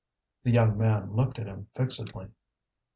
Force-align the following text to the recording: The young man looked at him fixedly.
The 0.41 0.49
young 0.49 0.79
man 0.79 1.15
looked 1.15 1.37
at 1.37 1.45
him 1.45 1.67
fixedly. 1.75 2.29